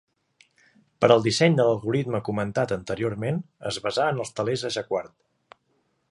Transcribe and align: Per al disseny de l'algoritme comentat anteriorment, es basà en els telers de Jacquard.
Per 1.03 1.09
al 1.15 1.25
disseny 1.25 1.57
de 1.59 1.65
l'algoritme 1.67 2.21
comentat 2.29 2.73
anteriorment, 2.77 3.37
es 3.73 3.77
basà 3.85 4.07
en 4.15 4.23
els 4.23 4.33
telers 4.39 4.65
de 4.69 4.73
Jacquard. 4.77 5.61